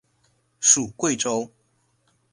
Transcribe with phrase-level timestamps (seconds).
[0.59, 1.51] 属桂州。